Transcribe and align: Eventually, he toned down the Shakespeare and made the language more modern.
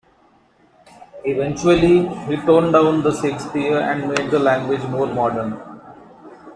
Eventually, 1.25 2.07
he 2.25 2.35
toned 2.37 2.73
down 2.73 3.03
the 3.03 3.13
Shakespeare 3.21 3.77
and 3.77 4.09
made 4.09 4.31
the 4.31 4.39
language 4.39 4.81
more 4.89 5.05
modern. 5.05 5.61